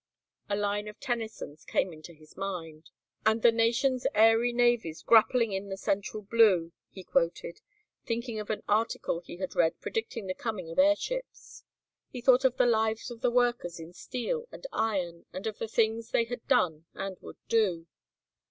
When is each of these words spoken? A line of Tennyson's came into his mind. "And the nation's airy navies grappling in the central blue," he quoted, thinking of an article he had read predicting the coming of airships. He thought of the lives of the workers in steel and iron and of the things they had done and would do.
A 0.49 0.55
line 0.55 0.87
of 0.87 0.99
Tennyson's 0.99 1.63
came 1.63 1.93
into 1.93 2.11
his 2.11 2.35
mind. 2.35 2.89
"And 3.23 3.43
the 3.43 3.51
nation's 3.51 4.07
airy 4.15 4.51
navies 4.51 5.03
grappling 5.03 5.51
in 5.53 5.69
the 5.69 5.77
central 5.77 6.23
blue," 6.23 6.71
he 6.89 7.03
quoted, 7.03 7.61
thinking 8.03 8.39
of 8.39 8.49
an 8.49 8.63
article 8.67 9.19
he 9.19 9.37
had 9.37 9.53
read 9.55 9.79
predicting 9.79 10.25
the 10.25 10.33
coming 10.33 10.71
of 10.71 10.79
airships. 10.79 11.63
He 12.09 12.19
thought 12.19 12.45
of 12.45 12.57
the 12.57 12.65
lives 12.65 13.11
of 13.11 13.21
the 13.21 13.29
workers 13.29 13.79
in 13.79 13.93
steel 13.93 14.47
and 14.51 14.65
iron 14.73 15.27
and 15.33 15.45
of 15.45 15.59
the 15.59 15.67
things 15.67 16.09
they 16.09 16.23
had 16.23 16.47
done 16.47 16.85
and 16.95 17.19
would 17.19 17.37
do. 17.47 17.85